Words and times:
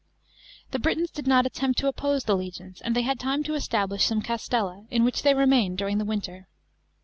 The 0.71 0.79
Britons 0.79 1.11
did 1.11 1.27
not 1.27 1.45
attempt 1.45 1.77
to 1.77 1.87
oppose 1.87 2.23
the 2.23 2.35
legions, 2.35 2.81
and 2.81 2.95
they 2.95 3.03
had 3.03 3.19
time 3.19 3.43
to 3.43 3.53
establish 3.53 4.03
some 4.05 4.23
castetta, 4.23 4.87
in 4.89 5.03
which 5.03 5.21
they 5.21 5.35
remained 5.35 5.77
during 5.77 5.99
the 5.99 6.05
winter. 6.05 6.47